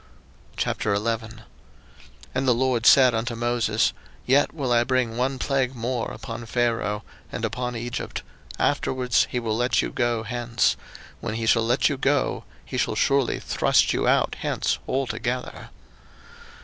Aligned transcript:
02:011:001 0.57 1.41
And 2.33 2.47
the 2.47 2.55
LORD 2.55 2.87
said 2.87 3.13
unto 3.13 3.35
Moses, 3.35 3.93
Yet 4.25 4.51
will 4.51 4.71
I 4.71 4.83
bring 4.83 5.15
one 5.15 5.37
plague 5.37 5.75
more 5.75 6.09
upon 6.09 6.47
Pharaoh, 6.47 7.03
and 7.31 7.45
upon 7.45 7.75
Egypt; 7.75 8.23
afterwards 8.57 9.27
he 9.29 9.39
will 9.39 9.55
let 9.55 9.83
you 9.83 9.91
go 9.91 10.23
hence: 10.23 10.75
when 11.19 11.35
he 11.35 11.45
shall 11.45 11.61
let 11.67 11.87
you 11.87 11.97
go, 11.99 12.45
he 12.65 12.79
shall 12.79 12.95
surely 12.95 13.39
thrust 13.39 13.93
you 13.93 14.07
out 14.07 14.37
hence 14.39 14.79
altogether. 14.87 15.69